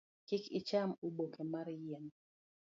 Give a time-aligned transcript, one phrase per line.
[0.27, 2.05] Kik icham oboke mar yien.